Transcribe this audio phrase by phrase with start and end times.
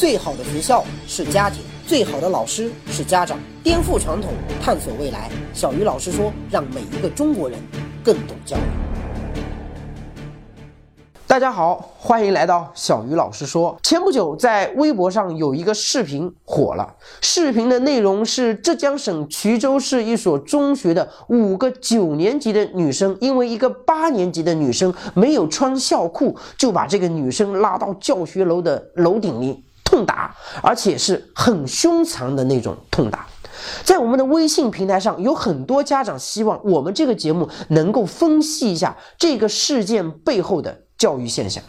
[0.00, 3.38] 最好的学校是家庭，最好的老师是家长。
[3.62, 5.30] 颠覆传统，探索未来。
[5.52, 7.58] 小鱼老师说，让每一个中国人
[8.02, 8.60] 更懂教育。
[11.26, 13.78] 大家好，欢迎来到小鱼老师说。
[13.82, 16.94] 前不久，在微博上有一个视频火了。
[17.20, 33.26] 视频的内容是浙江省衢州市一所中学的五个九年级的女生，因为一个八年级的女生没有穿校裤，就把这个女生拉到教学楼的楼顶里痛打，而且是很凶残的那种痛打。
[33.82, 40.82] 在我们的微信平台上，有很多家长希望我们这个节目能够分析一下这个事件背后的。
[41.00, 41.64] 教育现象，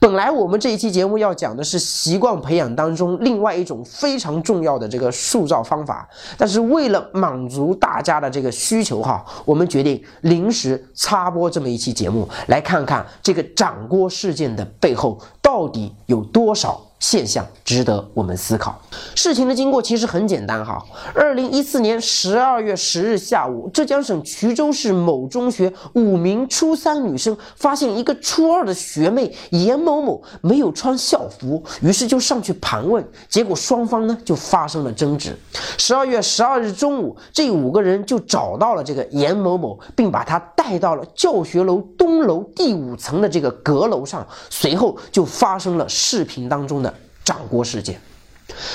[0.00, 16.84] 本来我们这一期节目要讲的是习惯培养当中另外一种非常重要的这个塑造方法，但是为了满足大家的这个需求哈，我们决定临时插播这么一期节目，来看看这个掌锅事件的背后到底有多少。
[17.02, 18.80] 现象值得我们思考。
[19.16, 20.80] 事情的经过其实很简单哈。
[21.12, 35.36] 二零一四年十二月十日下午，浙江省衢州市某中学五名初三女生发现一个初二的学妹严某某没有穿校服，于是就上去盘问，结果双方呢就发生了争执。
[35.76, 46.91] 十二月十二日中午，这五个人就找到了这个严某某，并把她带到了教学楼东楼第五层的这个阁楼上，随后就发生了视频当中的。
[47.24, 48.00] 掌掴事件，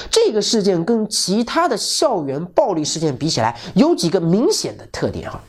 [0.09, 5.41] 这个事件跟其他的校园暴力事件比起来，有几个明显的特点哈。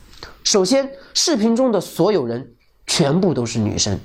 [0.43, 2.51] 首先，视频中的所有人
[2.87, 3.95] 全部都是女生；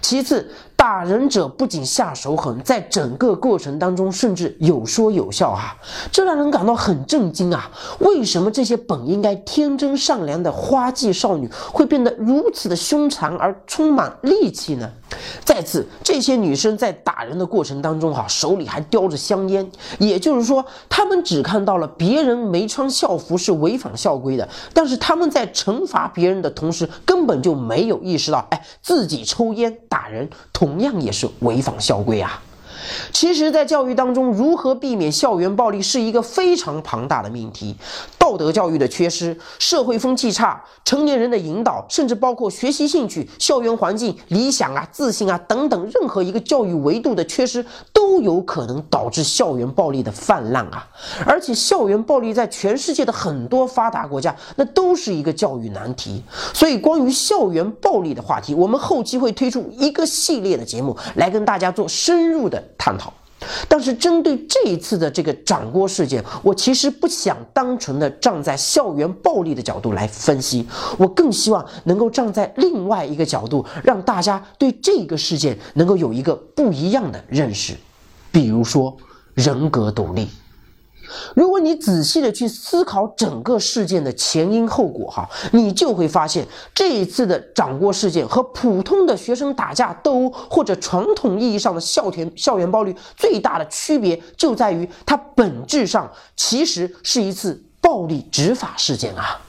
[0.00, 5.76] 其次，打人者不仅下手狠，在整个过程当中甚至有说有笑啊，
[6.12, 7.70] 这让人感到很震惊啊！
[8.00, 14.90] 为什么这些本应该天真善良的花季少女会变得如此的凶残而充满戾气呢？
[15.44, 30.28] 再次，这些女生在打人的过程当中哈，手里还叼着香烟，也就是说，她们只看到了别人没穿校服是违反校规的，但是她们在惩罚别人的同时，根本就没有意识到，哎，自己抽烟打人。
[30.52, 32.42] 同样也是违反校规啊！
[33.12, 37.74] 其实，在教育当中，如何避免校园暴力是一个非常庞大的命题。
[38.18, 50.86] 道德教育的缺失、社会风气差、成年人的引导，甚至包括学习兴趣、校园环境、理想啊、自信啊等等，任何一个教育维度的缺失，都都有可能导致校园暴力的泛滥啊！
[51.26, 56.22] 而且，校园暴力在全世界的很多发达国家，那都是一个教育难题。
[56.52, 63.12] 所以，关于校园暴力的话题，我们后期会推出一个系列的节目，来跟大家做深入的探讨。
[63.68, 77.74] 但是针对这一次的这个掌锅事件，我其实不想单纯的站在校园暴力的角度来分析，我更希望能够站在另外一个角度，让大家对这个事件能够有一个不一样的认识，
[78.34, 78.96] 比如说
[79.34, 80.28] 人格独立。
[81.36, 86.44] 如果你仔细的去思考整个事件的前因后果，哈，你就会发现
[86.74, 99.40] 这一次的掌掴事件和普通的学生打架斗殴或者传统意义上的校园校园暴力最大的区别就在于，它本质上其实是一次暴力执法事件啊。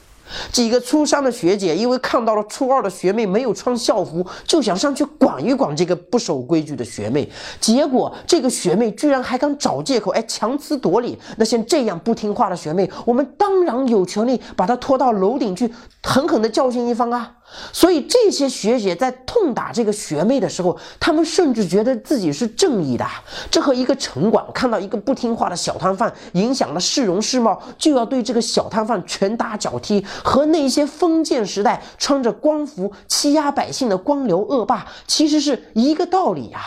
[0.50, 7.28] 几个初三的学姐因为看到了初二的学妹没有穿校服，就想上去管一管这个不守规矩的学妹。
[7.60, 11.18] 结果这个学妹居然还敢找借口，哎，强词夺理。
[11.36, 15.72] 那像这样不听话的学妹，我们当然有权利把她拖到楼顶去，
[16.02, 17.35] 狠狠地教训一番啊！
[17.72, 23.06] 所以这些学姐在痛打这个学妹的时候，她们甚至觉得自己是正义的。
[23.50, 36.60] 这和一个城管看到一个不听话的小摊贩，影响了市容市貌，就要对这个小摊贩拳打脚踢，和那些封建时代穿着官服欺压百姓的官僚恶霸，其实是一个道理呀。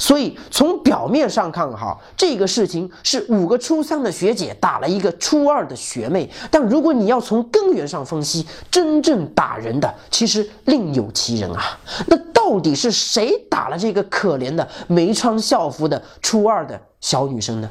[0.00, 6.28] 所以从表面上看，哈，这个事情是五个初三的学姐打了一个初二的学妹。
[6.50, 11.78] 但如果你要从根源上分析，真正打人的其实另有其人啊。
[12.06, 17.70] 那到底是谁打了这个可怜的没穿校服的初二的小女生呢？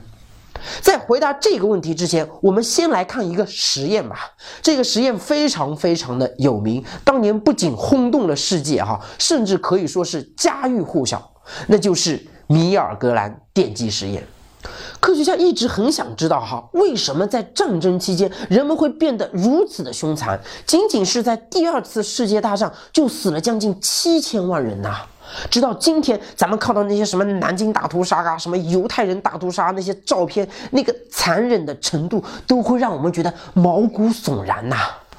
[0.81, 4.19] 在回答这个问题之前，我们先来看一个实验吧。
[4.61, 11.31] 这个实验非常非常的有名，当年不仅轰动了世界，哈，甚至可以说是家喻户晓。
[11.67, 14.23] 那就是米尔格兰电击实验。
[14.99, 20.37] 科学家一直很想知道哈，为什么在战争期间人们会变得如此的凶残？
[20.65, 25.05] 仅仅是在第二次世界大战就死了将近七千万人呐！
[25.49, 34.75] 直到今天，咱们看到那些什么南京大屠杀啊，什么犹太人大屠杀那些照片，那个残忍的程度都会让我们觉得毛骨悚然呐。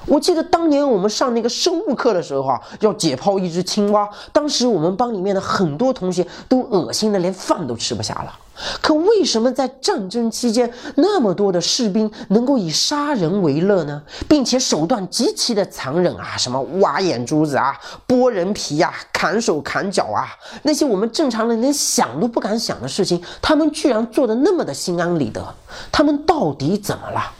[0.07, 8.33] 我记得当年我们上那个生物课的时候啊，要解剖一只青蛙，当时我们班里面的很多同学都恶心的连饭都吃不下了。
[8.81, 14.01] 可为什么在战争期间那么多的士兵能够以杀人为乐呢？
[14.27, 17.75] 并且手段极其的残忍啊，什么挖眼珠子啊、
[18.07, 20.27] 剥人皮呀、砍手砍脚啊，
[20.63, 25.43] 那些我们正常人连想都不敢想的事情，他们居然做的那么的心安理得。
[25.91, 27.33] 他们到底怎么了？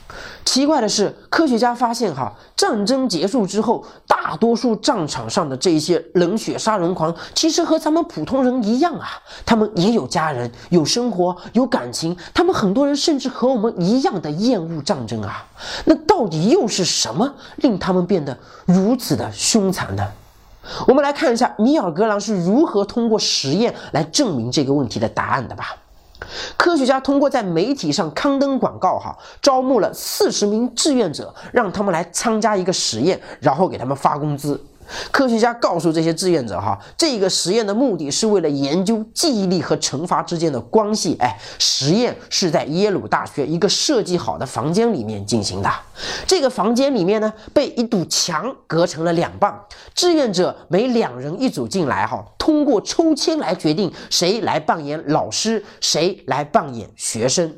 [0.52, 9.08] 奇怪的是，科学家发现，哈，战争结束之后，大多数战场上的这些冷血杀人狂，其实和咱们普通人一样啊，
[9.46, 12.14] 他们也有家人，有生活，有感情。
[12.34, 15.48] 他们很多人甚至和我们一样的厌恶战争啊。
[15.86, 20.06] 那到底又是什么令他们变得如此的凶残呢？
[20.86, 25.78] 我们来看一下米尔格朗是如何通过实验来证明这个问题的答案的吧。
[26.58, 34.64] 科学家通过在媒体上刊登广告，哈，招募了四十名志愿者，让他们来参加一个实验，然后给他们发工资。
[35.12, 41.16] 科学家告诉这些志愿者，哈，这个实验的目的是为了研究记忆力和惩罚之间的关系。
[41.20, 45.70] 哎，实验是在耶鲁大学一个设计好的房间里面进行的。
[46.26, 49.58] 这个房间里面呢，被一堵墙隔成了两半。
[49.94, 57.54] 志愿者每两人一组进来，哈，通过抽签来决定谁来扮演老师，谁来扮演学生。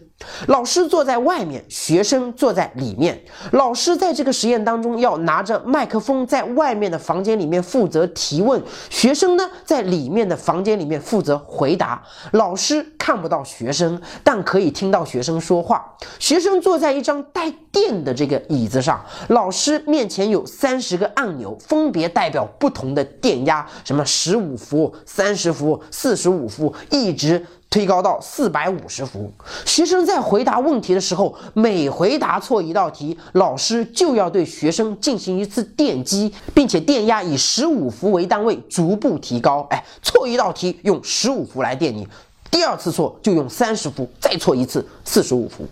[0.48, 3.22] 老师坐在外面，学生坐在里面。
[3.52, 8.60] 老师在这个实验当中要拿着麦克风，在外面的房间里面负责提问；
[8.90, 12.04] 学生呢，在里面的房间里面负责回答。
[12.32, 15.86] 老师看不到学生，但可以听到学生说话。
[16.20, 27.46] 学生坐在一张带电的这个椅子上，老师面前有三十个按钮，分别代表不同的电压，什么十五伏、三十伏、四十五伏，一直。
[27.74, 29.34] 推高到四百五十伏。
[29.66, 39.66] 学生在回答问题的时候，每回答错一道题，老师就要对学生进行一次电击，并且电压以十五伏为单位逐步提高。
[39.72, 42.08] 哎，错一道题用十五伏来电你，
[42.52, 45.66] 第二次错就用三十伏，再错一次四十五伏。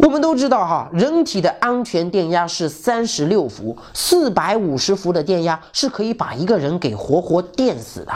[0.00, 8.12] 我们都知道哈，人体的安全电压是三十六伏，四百五十伏的电压是可以把一个人给活活电死的。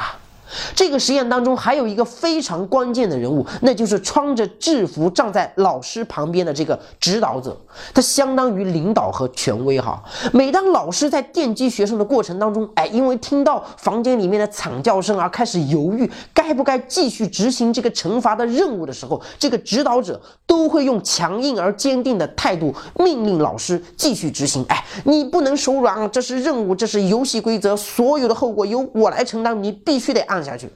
[0.75, 7.57] 这个实验当中还有一个非常关键的人物，那就是穿着制服站在老师旁边的这个指导者，
[7.95, 10.03] 他相当于领导和权威哈。
[10.33, 24.63] 每当老师在电击学生的过程当中，哎，因为听到房间里面的惨叫声而开始犹豫该不该继续执行这个惩罚的任务的时候，这个指导者都会用强硬而坚定的态度命令老师继续执行。
[24.69, 30.42] 哎，你不能手软啊，这是任务，这是游戏规则，所有的后果由我来承担，你必须得按。
[30.43, 30.71] 下去，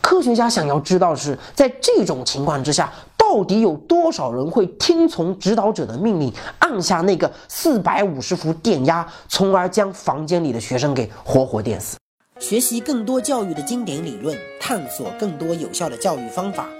[0.00, 11.96] 科学家想要知道的是在这种情况之下，到底有多少人会听从指导者的命令，按下那个四百五十伏电压，从而将房间里的学生给活活电死。
[12.38, 16.66] 学习更多教育的经典理论，探索更多有效的教育方法。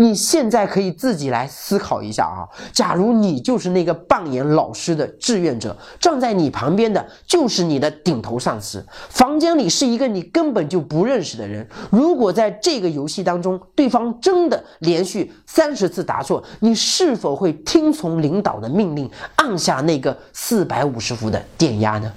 [0.00, 11.68] 你现在可以自己来思考一下啊，假如你就是那个扮演老师的志愿者，站在你旁边的就是你的顶头上司，房间里是一个你根本就不认识的人。
[11.90, 22.10] 如果在这个游戏当中，对方真的连续三十次答错，你是否会听从领导的命令，按下那个四百五十伏的电压呢？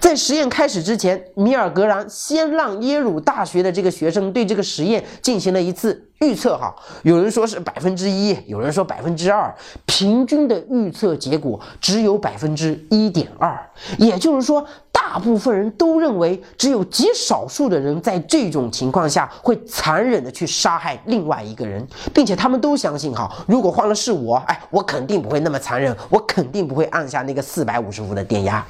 [0.00, 6.56] 在实验开始之前，米尔格兰先让耶鲁大学的这个学生对这个实验进行了一次预测。
[6.56, 9.54] 哈，有人说是百分之一，有人说百分之二，
[9.86, 13.58] 平均的预测结果只有百分之一点二。
[13.98, 28.64] 也就是说，大部分人都认为只有极少数的人在这种情况下会残忍的去杀害另外一个人，并且他们都相信，哈，如果换了是我，哎，我肯定不会那么残忍，我肯定不会按下那个四百五十伏的电压。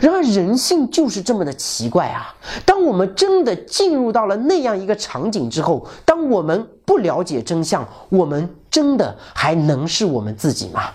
[0.00, 2.34] 然而，人性就是这么的奇怪啊！
[2.64, 10.90] 当我们真的进入到了那样一个场景之后，当我们不了解真相，我们真的还能是我们自己吗？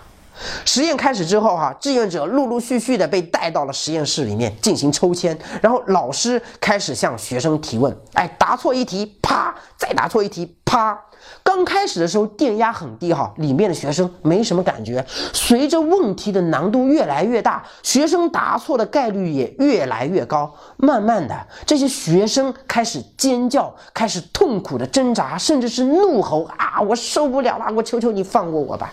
[0.64, 10.98] 实验开始之后，哈，志愿者陆陆续续的被带到了实验室里面进行抽签，然后老师开始向学生提问，哎，答错一题，啪，再答错一题，啪。
[11.44, 15.04] 刚开始的时候电压很低，哈，里面的学生没什么感觉。
[15.32, 20.52] 随着问题的难度越来越大，学生答错的概率也越来越高。
[20.78, 26.80] 慢慢的，这些学生开始尖叫，开始痛苦的挣扎，甚至是怒吼啊！
[26.80, 28.92] 我受不了了，我求求你放过我吧。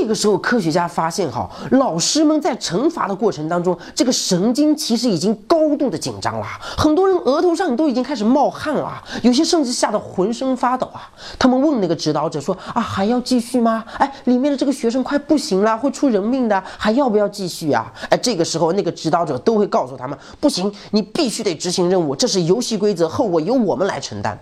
[0.00, 11.10] 这个时候，科学家发现，哈，老师们在惩罚的过程当中，这个神经其实已经高度的紧张了，很多人额头上都已经开始冒汗了，有些甚至吓得浑身发抖啊。
[11.36, 13.84] 他们问那个指导者说：“啊，还要继续吗？
[13.98, 24.38] 哎，里面的这个学生快不行了，会出人命的，还要不要继续啊？”哎，这个时候，那个指导者都会告诉他们：“不行，你必须得执行任务，这是游戏规则，后果由我们来承担。”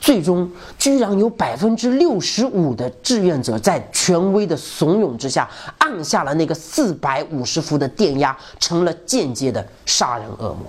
[0.00, 5.48] 最终，居然有百分之六十五的志愿者在权威的怂恿之下，
[5.78, 10.64] 按下了那个四百五十伏的电压，成了间接的杀人恶魔。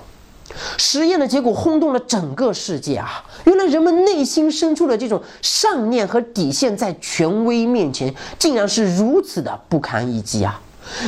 [0.78, 3.24] 实验的结果轰动了整个世界啊！
[3.44, 10.60] 原来人们内心深处的这种善念和底线，在权威面前，竟然是如此的不堪一击啊！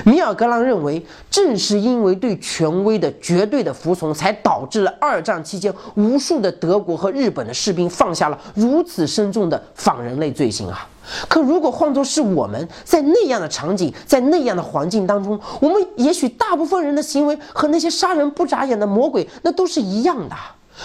[0.05, 10.87] 米尔格朗认为，正是因为对权威的绝对的服从，才导致了二战期间无数的德国和日本的士兵放下了如此深重的反人类罪行啊！
[11.27, 20.35] 可如果换作是我们在那样的场景，在那样的环境当中，我们也许大部分人的行为和那些杀人不眨眼的魔鬼那都是一样的。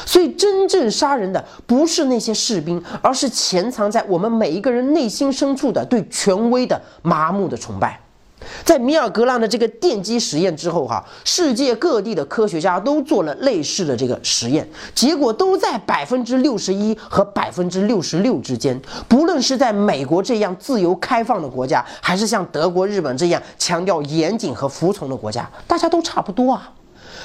[0.05, 7.99] 所以，真正杀人的不是那些士兵，而是潜藏在我们每一个人内心深处的对权威的麻木的崇拜。
[8.65, 18.81] 在米尔格朗的这个电击实验之后，哈，世界各地的科学家都做了类似的这个实验，结果都在百分之六十一和百分之六十六之间。
[19.09, 26.73] 不论是在美国这样自由开放的国家，还是像德国、日本这样强调严谨和服从的国家，大家都差不多啊。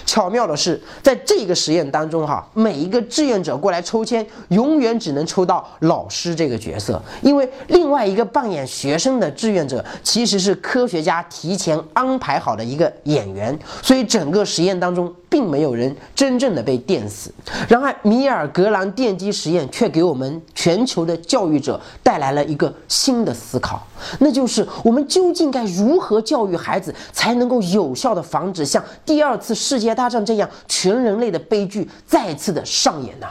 [0.06, 15.14] 巧妙的是，在这个实验当中，哈，每一个志愿者过来抽签，永远只能抽到老师这个角色，因为另外一个扮演学生的志愿者其实是科学家提前安排好的一个演员，所以整个实验当中。
[15.32, 17.34] 并没有人真正的被电死。
[17.70, 23.82] 然而，米尔格兰电击实验却给我们全球的教育者带来了一个新的思考，
[24.20, 33.28] 那就是我们究竟该如何教育孩子，才能够有效的防止像第二次世界大战这样全人类的悲剧再次的上演呢？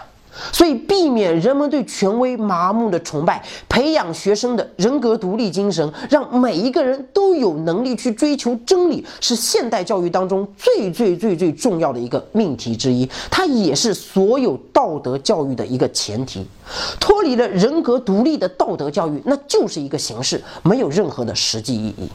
[0.52, 13.08] 所以，避免人们对权威麻木的崇拜，培养学生的人格独立精神，让每一个人都有能力去追求真理，是现代教育当中最最最最重要的一个命题之一。
[13.30, 16.46] 它也是所有道德教育的一个前提。
[16.98, 22.08] 脱离了人格独立的道德教育，那就是一个形式，没有任何的实际意义。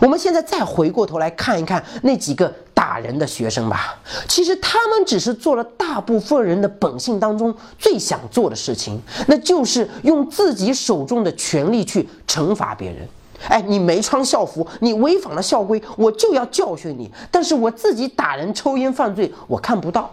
[0.00, 2.52] 我们现在再回过头来看一看那几个。
[2.94, 3.98] 打人的学生吧，
[4.28, 13.08] 其实他们只是做了大部分人的本性当中最想做的事情，那就是用自己手中的权力去惩罚别人。
[13.48, 17.10] 哎，你没穿校服，你违反了校规，我就要教训你。
[17.32, 20.08] 但是我自己打人、抽烟犯罪，我看不到。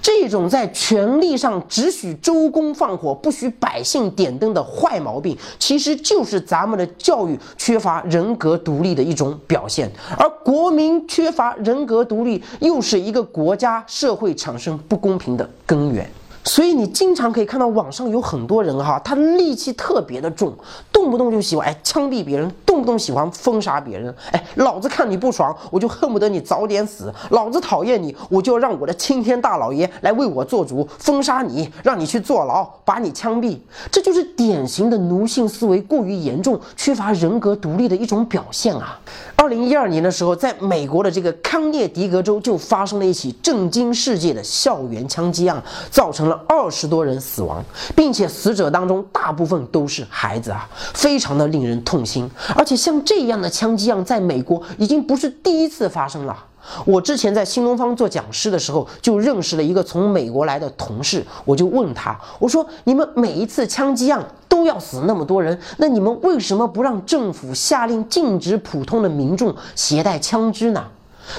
[0.00, 9.90] 这种在权力上只许周公放火，不许百姓点灯的坏毛病，其实就是咱们的教育缺乏人格独立的一种表现。
[10.18, 16.08] 而国民缺乏人格独立，又是一个国家社会产生不公平的根源。
[16.44, 20.52] 所以你经常可以看到网上有很多人哈，他戾气特别的重，
[20.92, 24.12] 动不动就喜欢哎枪毙别人，动不动喜欢封杀别人。
[24.32, 33.58] 哎，老子看你不爽，我就恨不得你早点死；老子讨厌你，我就要让我的青天大老爷来为我做主，封杀你，让你去坐牢，把你枪毙。
[33.90, 38.98] 这就是典型的奴性思维过于严重，缺乏人格独立的一种表现啊。
[39.42, 46.40] 二零一二年的时候，在美国的这个康涅狄格州就发生了一起震惊世界的校园枪击案，造成了。
[46.46, 47.60] 二十多人死亡，
[47.96, 52.30] 并且死者当中大部分都是孩子啊，非常的令人痛心。
[52.54, 56.44] 而且像这样的枪击案，在美国已经不是第一次发生了。
[56.84, 70.84] 我之前在新东方做讲师的时候，就认识了一个从美国来的同事，我就问他，我说：“你们每一次枪击案都要死那么多人，那你们为什么不让政府下令禁止普通的民众携带枪支呢？”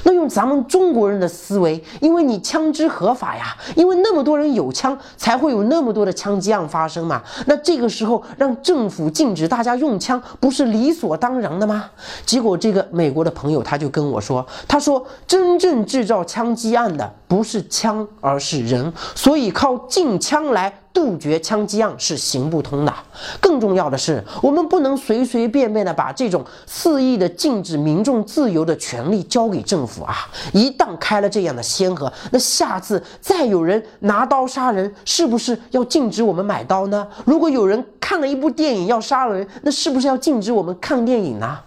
[0.04, 7.22] 那用咱们中国人的思维，因为你枪支合法呀，因为那么多人有枪，才会有那么多的枪击案发生嘛。
[7.46, 11.90] 那这个时候让政府禁止大家用枪，不是理所当然的吗？
[12.24, 20.72] 结果这个美国的朋友他就跟我说，他说真正制造枪击案的不是枪，而是人，所以靠禁枪来。
[20.94, 22.94] 杜绝枪击案是行不通的。
[23.40, 30.14] 更重要的是，我们不能随随便便的把这种肆意的禁止民众自由的权利交给政府啊！
[30.52, 37.06] 一旦开了这样的先河，那下次再有人拿刀杀人，是不是要禁止我们买刀呢？
[37.24, 41.58] 如果有人看了一部电影要杀人，那是不是要禁止我们看电影呢？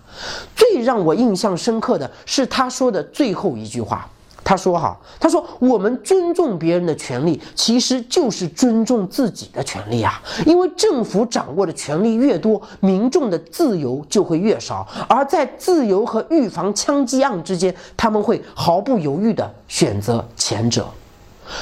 [0.56, 4.10] 最让我印象深刻的是他说的最后一句话。
[4.48, 10.22] 他说：“哈，他说我们尊重别人的权利，其实就是尊重自己的权利啊。
[10.46, 14.88] 因为政府掌握的权力越多，民众的自由就会越少。
[15.10, 20.88] 而在自由和预防枪击案之间，他们会毫不犹豫地选择前者。”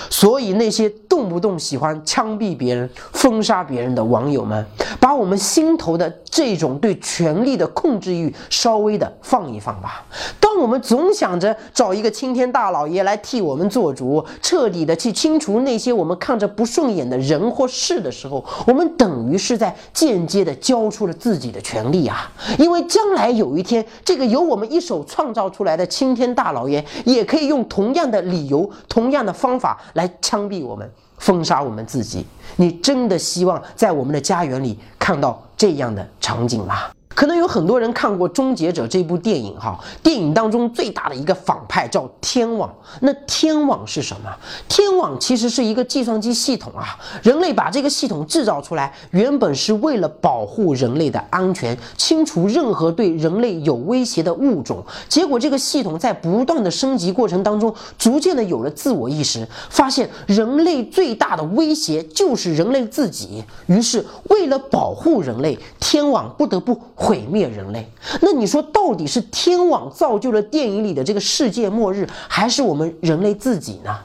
[0.10, 4.66] 所以，那些动不动喜欢枪毙别人、封杀别人的网友们，
[5.00, 10.06] 把我们心头的这种对权力的控制欲稍微的放一放吧。
[10.40, 22.32] 当我们总想着找一个青天大老爷来替我们做主，彻底的去清除那些我们看着不顺眼的人或事的时候，我们等于是在间接的交出了自己的权利啊！
[22.58, 29.75] 因为将来有一天，这个由我们一手创造出来的青天大老爷，也可以用同样的理由、同样的方法。
[29.94, 32.26] 来枪毙我们，封杀我们自己。
[32.56, 36.90] 你真的希望在我们的家园里看到这样的场景吗？
[37.16, 42.70] 可能有很多人看过《终结者》这部电影，哈，电影当中最大的一个反派叫天网。
[43.00, 44.30] 那天网是什么？
[44.68, 47.00] 天网其实是一个计算机系统啊。
[47.24, 54.84] 人类把这个系统制造出来，原本是为了保护人类的安全，清除任何对人类有威胁的物种。
[55.08, 63.42] 结果这个系统在不断的升级过程当中，逐渐的有了自我意识，发现人类最大的威胁就是人类自己。
[63.68, 66.78] 于是为了保护人类，天网不得不。
[67.06, 67.88] 毁灭人类，
[68.20, 73.96] 那你说到底是天网造就了电影里的这个世界末日，还是我们人类自己呢？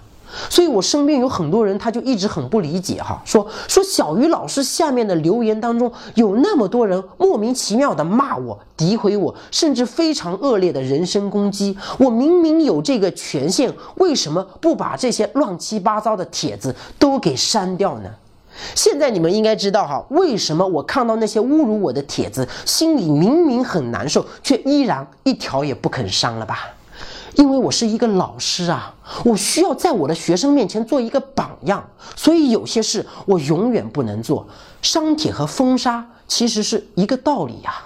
[0.50, 11.74] 所以我身边有很多人，他就一直很不理解哈，说说小鱼老师下面的留言当中有那么多人莫名其妙的骂我、诋毁我，甚至非常恶劣的人身攻击。
[11.98, 18.10] 我明明有这个权限，为什么不把这些乱七八糟的帖子都给删掉呢？
[18.74, 26.68] 现在你们应该知道哈，为什么我看到那些侮辱我的帖子，心里明明很难受，却依然一条也不肯删了吧？
[27.34, 28.92] 因为我是一个老师啊，
[29.24, 31.82] 我需要在我的学生面前做一个榜样，
[32.16, 34.46] 所以有些事我永远不能做。
[34.82, 37.84] 删帖和封杀其实是一个道理呀。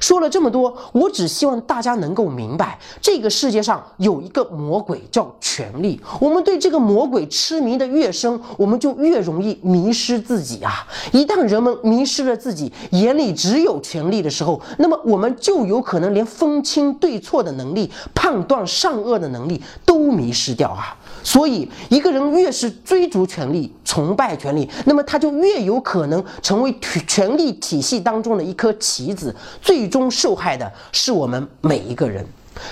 [0.00, 6.00] 说了这么多，我只希望大家能够明白，这个世界上有一个魔鬼叫权力。
[6.20, 10.86] 我们对这个魔鬼痴迷的越深，我们就越容易迷失自己啊！
[11.12, 20.96] 一旦人们迷失了自己，眼里只有权力的时候，那么我们就有可能连分清对错的能力、判断善恶的能力都迷失掉啊！
[21.24, 26.72] 所以，一个人越是追逐权力、崇拜权力，那么他就越有可能成为
[27.08, 32.24] 权力体系当中的一颗棋子，最终受害的是我们每一个人。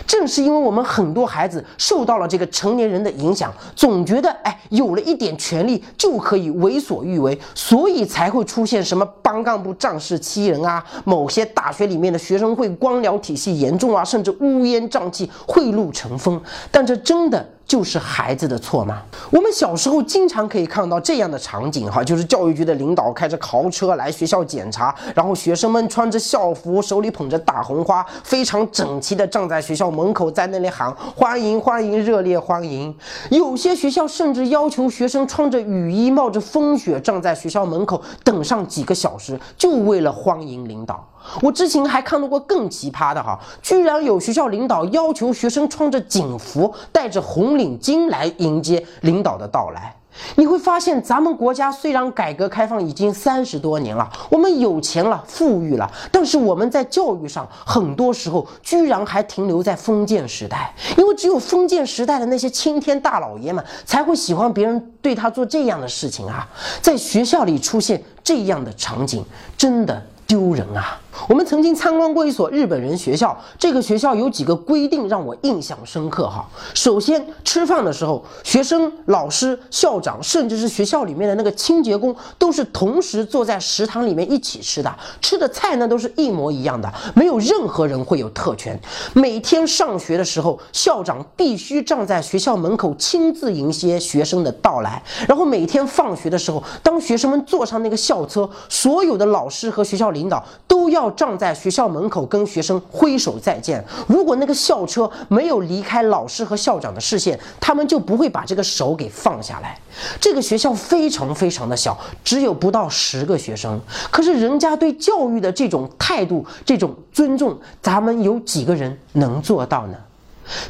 [0.06, 16.40] 正是因为我们很多孩子受到了这个成年人的影响，总觉得哎，有了一点权利就可以为所欲为，所以才会出现什么班干部仗势欺人啊，某些大学里面的学生会官僚体系严重啊，甚至乌烟瘴气、贿赂成风。
[16.70, 17.44] 但这真的。
[17.66, 19.02] 就是孩子的错吗？
[19.30, 32.94] 我们小时候经常可以看到这样的场景，哈，就是教育局的领导开着豪车来学校检查，然后学生们穿着校服，手里捧着大红花，非常整齐的站在学校门口，在那里喊欢迎欢迎，热烈欢迎。
[33.30, 41.08] 有些学校甚至要求学生穿着雨衣，冒着风雪站在学校门口等上几个小时，就为了欢迎领导。
[41.40, 49.94] 我之前还看到过更奇葩的哈，居然有学校领导要求学生穿着警服，戴着红领巾来迎接领导的到来。
[50.36, 60.74] 你会发现，咱们国家虽然改革开放已经三十多年了，我们有钱了，富裕了，但是我们在教育上很多时候居然还停留在封建时代。
[60.98, 66.46] 因为只有封建时代的那些青天大老爷们才会喜欢别人对他做这样的事情啊，
[66.82, 69.24] 在学校里出现这样的场景，
[69.56, 70.02] 真的。
[70.24, 70.98] 丢人啊！
[71.28, 76.48] 我们曾经参观过一所日本人学校，这个学校有几个规定让我印象深刻哈。
[76.74, 88.80] 首先，吃饭的时候，学生、老师、校长，甚至是学校里面的那个清洁工，都是同时坐在食堂里面一起吃的，吃的菜呢都是一模一样的，没有任何人会有特权。
[89.12, 101.01] 每天上学的时候，校长必须站在学校门口亲自迎接学生的到来，然后每天放学的时候，当学生们坐上那个校车，所有的老师和学校领导都要。
[101.02, 103.84] 要站在学校门口跟学生挥手再见。
[104.06, 109.76] 如果那个校车没有离开老师和校长的视线，他们就不会把这个手给放下来。
[110.20, 113.80] 这个学校非常非常的小，只有不到十个学生。
[114.12, 119.96] 可是人家对教育的这种态度、这种尊重，咱们有几个人能做到呢？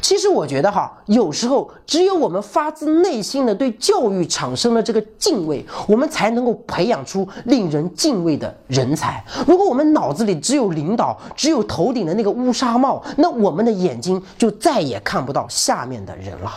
[0.01, 9.23] 其实我觉得哈，有时候只有我们发自内心的对教育产生了这个敬畏，我们才能够培养出令人敬畏的人才。
[9.47, 16.51] 如果我们脑子里只有领导，只有头顶的那个乌纱帽，那我们的眼睛就再也看不到下面的人了。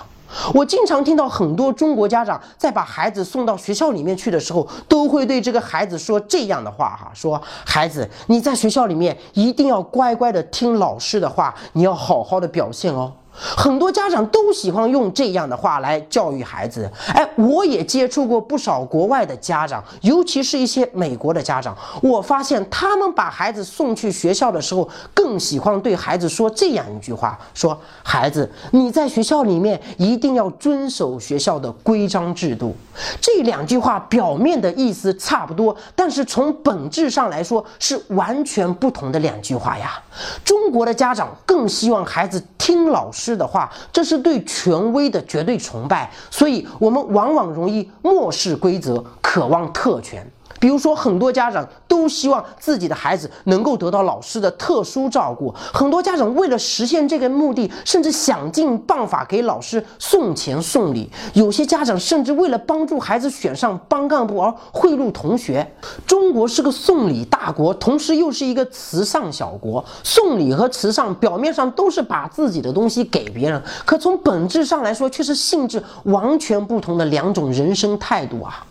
[0.54, 13.12] 我经常听到很多中国家长在把孩子送到学校里面去的时候，都会对这个孩子说这样的话哈：说孩子，你在学校里面一定要乖乖的听老师的话，你要好好的表现哦。
[13.38, 16.90] 很多家长都喜欢用这样的话来教育孩子。
[17.08, 21.76] 哎，我也接触过不少国外的家长，尤其是一些美国的家长。
[22.02, 32.74] 我发现他们把孩子送去学校的时候，更喜欢对孩子说这样一句话：说孩子，你在学校里面一定要遵守学校的规章制度。
[33.20, 40.00] 这两句话表面的意思差不多，但是从本质上来说是完全不同的两句话呀。
[40.42, 43.25] 中国的家长更希望孩子听老师。
[43.26, 50.24] 是的话，这是对权威的绝对崇拜，所以我们往往容易漠视规则，渴望特权。
[50.58, 55.54] 比如说，很多家长都希望自己的孩子能够得到老师的特殊照顾。
[55.72, 61.10] 很多家长为了实现这个目的，甚至想尽办法给老师送钱送礼。
[61.34, 65.66] 有些家长甚至为了帮助孩子选上班干部而贿赂同学。
[66.06, 69.84] 中国是个送礼大国，同时又是一个慈善小国。
[70.02, 78.64] 送礼和慈善表面上都是把自己的东西给别人，可从本质上来说，却是性质完全不同的两种人生态度啊。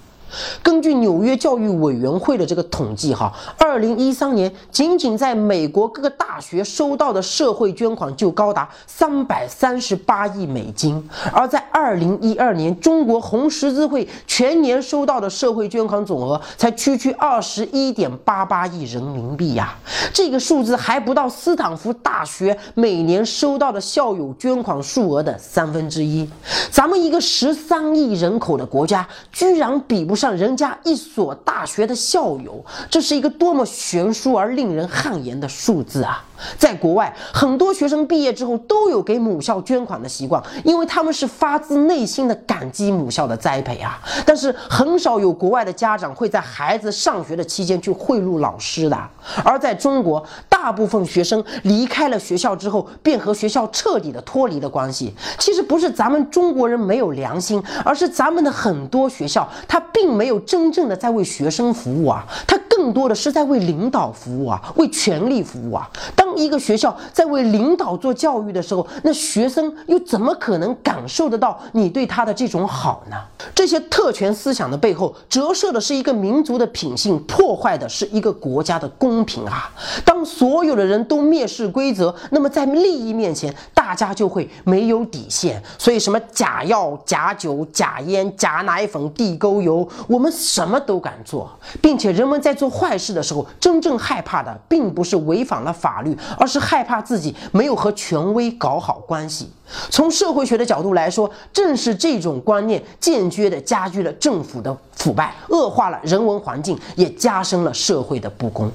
[0.62, 19.74] 根据纽约教育委员会的这个统计，哈，二零一三年仅仅在美国各个大学收到的社会捐款就高达三百三十八亿美金，而在二零一二年，中国红十字会全年收到的社会捐款总额才区区二十一点八八亿人民币呀，
[20.14, 26.28] 这个数字还不到斯坦福大学每年收到的校友捐款数额的三分之一。
[26.70, 30.25] 咱们一个十三亿人口的国家，居然比不上。
[30.26, 36.26] 像人家一所大学的校友，这是一个多么悬殊而令人汗颜的数字啊！
[36.58, 44.00] 在国外，很多学生毕业之后都有给母校捐款的习惯，因为他们是发自内心的感激母校的栽培啊。
[44.26, 48.98] 但是很少有国外的家长会在孩子上学的期间去贿赂老师的。
[49.44, 55.14] 而在中国，大部分学生离开了学校之后，便和学校彻底的脱离了关系。
[55.38, 65.90] 其实不是咱们中国人没有良心，而是咱们的很多学校，它并没有真正的在为学生服务啊，它更多的是在为领导服务啊，为权力服务啊。
[66.16, 73.16] 当当一个学校在为领导做教育的时候，那学生又怎么可能感受得到你对他的这种好呢？
[73.54, 79.70] 这些特权思想的背后，折射的是一个民族的品性，破坏的是一个国家的公平啊！
[80.04, 85.62] 当所有的人都蔑视规则，那么在利益面前，大家就会没有底线。
[85.78, 91.48] 所以，什么假药、假酒、假烟、假奶粉、地沟油，我们什么都敢做，
[91.80, 96.15] 并且人们在做坏事的时候，真正害怕的并不是违反了法律。
[96.38, 99.50] 而是害怕自己没有和权威搞好关系。
[99.90, 108.72] 从社会学的角度来说，正是这种观念间接地加剧了政府的腐败，恶化了人文环境，也加深了社会的不公。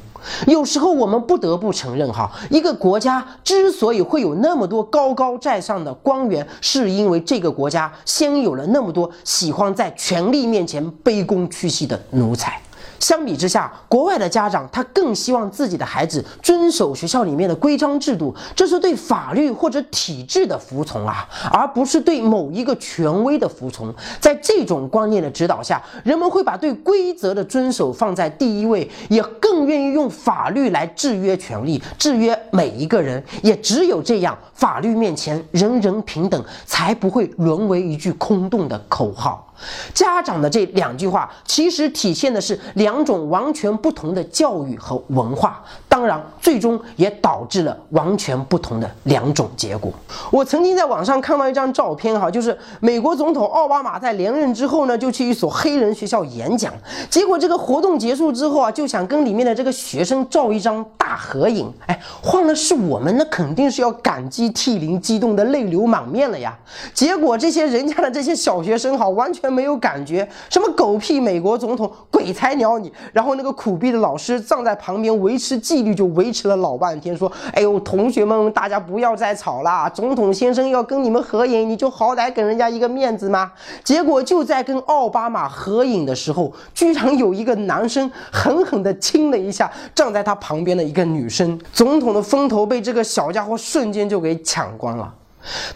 [0.47, 12.61] 有时候我们不得不承认，哈，一个国家之所以会有那么多高高在上的官员，是因为这个国家先有了那么多喜欢在权力面前卑躬屈膝的奴才。
[13.01, 23.93] 相比之下，国外的家长他更希望自己的孩子遵守学校里面的规章制度，这是对法律或者体制的服从啊，而不是对某一个权威的服从。
[24.21, 33.23] 在这种观念的指导下，人们会把对规则的遵守放在第一位，也更愿意用法律来制约权利，制约每一个人。
[33.43, 39.50] 也只有这样，法律面前人人平等，才不会沦为一句空洞的口号。
[39.95, 49.93] 家长的这两句话，其实体现的是两种完全不同的教育和文化，当然，最终也导致了完全不同的两种结果。
[50.31, 56.73] 我曾经在网上看到一张照片，哈，就是美国总统奥巴马在连任之后呢，就去一所黑人学校演讲，
[57.11, 61.71] 结果这个活动结束之后啊，就想跟里面的这个学生照一张大合影。
[61.87, 66.57] 哎，换了是我们，那肯定是要感激涕零、激动的泪流满面了呀。
[66.95, 69.51] 结果这些人家的这些小学生，哈，完全。
[69.51, 72.93] 没有感觉，什么狗屁美国总统，鬼才鸟你！
[73.13, 79.89] 然后那个苦逼的老师站在旁边维持纪纪律就维持了老半天，说：“哎呦，同学们，大家不要再吵啦！
[79.89, 83.51] 总统先生要跟你们合影，你就好歹给人家一个面子嘛。”
[83.83, 95.15] 结果就在跟奥巴马合影的时候，居然有一个男生狠狠地亲了一下站在他旁边的一个女生，总统的风头被这个小家伙瞬间就给抢光了。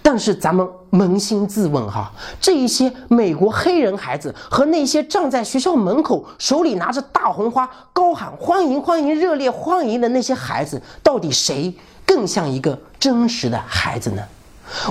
[0.03, 11.75] 但是咱们扪心自问哈，这一些美国黑人孩子和那些站在学校门口手里拿着大红花高喊欢迎欢迎热烈欢迎的那些孩子，到底谁
[12.07, 14.23] 更像一个真实的孩子呢？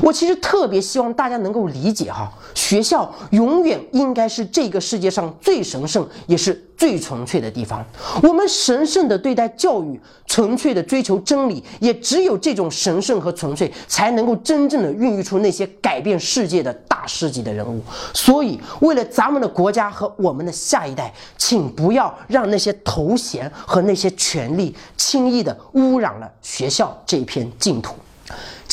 [0.02, 7.84] 我其实特别希望大家能够理解哈，学校永远应该是这个世界上最神圣也是最纯粹的地方。
[8.22, 17.82] 我们神圣的对待教育，纯粹的追求真理，也只有这种神圣和纯粹，才能够真正的孕育出那些改变世界的大师级的人物。
[18.14, 27.94] 所以，为了咱们的国家和我们的下一代，请不要让那些头衔和那些权利轻易的污染了学校这片净土。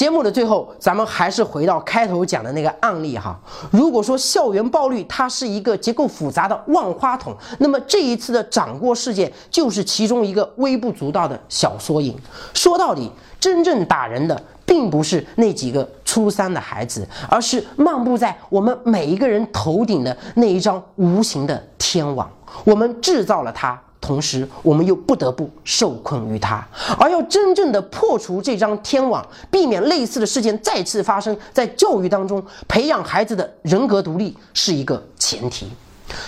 [0.01, 3.39] 节目的最后，咱们还是回到开头讲的那个案例哈。
[3.71, 12.17] 如果说校园暴力它是一个结构复杂的万花筒，那么这一次的掌掴事件就是其中一个微不足道的小缩影。
[12.55, 22.27] 说到底，真正打人的并不是那几个初三的孩子，而是漫步在我们每一个人头顶的那一张无形的天网。
[22.65, 23.79] 我们制造了它。
[24.01, 26.67] 同时，我们又不得不受困于它，
[26.99, 35.69] 而要真正的破除这张天网，避免类似的事件再次发生在教育当中，培养孩子的人格独立是一个前提。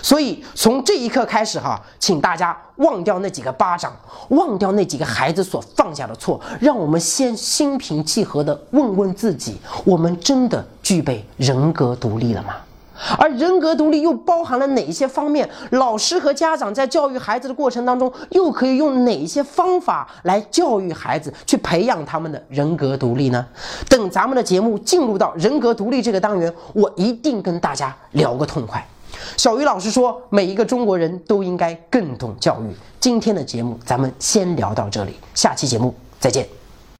[0.00, 3.92] 所以，从这一刻开始，哈，请大家忘掉那几个巴掌，
[4.28, 12.54] 忘掉那几个孩子所犯下的错，让我们先心平气和地问问自己：我们真的具备人格独立了吗？
[13.18, 15.48] 而人格独立又包含了哪些方面？
[15.70, 23.46] 老师和家长在教育孩子的过程当中，又可以用哪些方法来教育孩子，去培养他们的人格独立呢？
[23.88, 28.86] 等咱们的节目进入到人格独立这个单元，我一定跟大家聊个痛快。
[29.36, 32.74] 小鱼老师说，每一个中国人都应该更懂教育。
[32.98, 36.61] 今天的节目咱们先聊到这里，下期节目再见。